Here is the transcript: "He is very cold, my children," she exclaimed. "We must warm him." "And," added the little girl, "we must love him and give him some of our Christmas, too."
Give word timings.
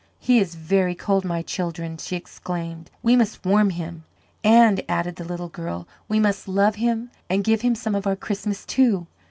"He 0.17 0.39
is 0.39 0.55
very 0.55 0.95
cold, 0.95 1.25
my 1.25 1.43
children," 1.43 1.95
she 1.99 2.15
exclaimed. 2.15 2.89
"We 3.03 3.15
must 3.15 3.45
warm 3.45 3.69
him." 3.69 4.03
"And," 4.43 4.81
added 4.89 5.17
the 5.17 5.23
little 5.23 5.49
girl, 5.49 5.87
"we 6.07 6.19
must 6.19 6.47
love 6.47 6.73
him 6.77 7.11
and 7.29 7.43
give 7.43 7.61
him 7.61 7.75
some 7.75 7.93
of 7.93 8.07
our 8.07 8.15
Christmas, 8.15 8.65
too." 8.65 9.05